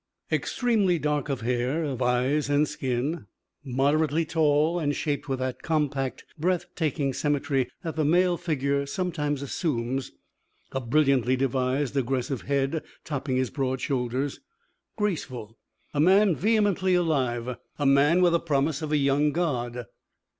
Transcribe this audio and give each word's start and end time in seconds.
V 0.31 0.35
Extremely 0.37 0.97
dark 0.97 1.29
of 1.29 1.41
hair, 1.41 1.83
of 1.83 2.01
eyes 2.01 2.49
and 2.49 2.67
skin, 2.67 3.27
moderately 3.63 4.25
tall, 4.25 4.79
and 4.79 4.95
shaped 4.95 5.29
with 5.29 5.37
that 5.37 5.61
compact, 5.61 6.25
breath 6.39 6.65
taking 6.73 7.13
symmetry 7.13 7.69
that 7.83 7.95
the 7.95 8.03
male 8.03 8.35
figure 8.35 8.87
sometimes 8.87 9.43
assumes, 9.43 10.11
a 10.71 10.81
brilliantly 10.81 11.35
devised, 11.35 11.95
aggressive 11.95 12.41
head 12.41 12.81
topping 13.03 13.35
his 13.35 13.51
broad 13.51 13.79
shoulders, 13.79 14.39
graceful, 14.95 15.59
a 15.93 15.99
man 15.99 16.35
vehemently 16.35 16.95
alive, 16.95 17.57
a 17.77 17.85
man 17.85 18.23
with 18.23 18.31
the 18.31 18.39
promise 18.39 18.81
of 18.81 18.91
a 18.91 18.97
young 18.97 19.31
God. 19.31 19.85